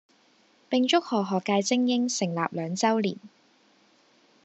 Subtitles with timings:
[0.67, 3.17] 並祝賀學界菁英成立兩周年